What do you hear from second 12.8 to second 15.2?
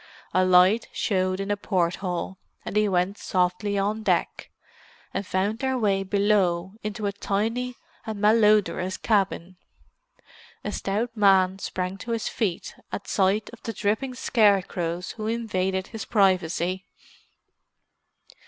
at sight of the dripping scarecrows